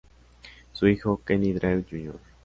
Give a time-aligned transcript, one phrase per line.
[0.73, 2.19] Su hijo, Kenny Drew Jr.